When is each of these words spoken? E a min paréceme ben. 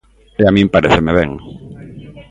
E 0.41 0.43
a 0.49 0.51
min 0.55 0.67
paréceme 0.73 1.11
ben. 1.19 1.31